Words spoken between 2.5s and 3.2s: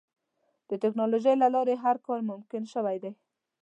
شوی دی.